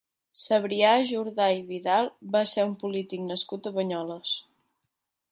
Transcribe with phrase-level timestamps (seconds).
[0.43, 4.33] Cebrià Jordà i Vidal va ser un polític nascut a Banyoles.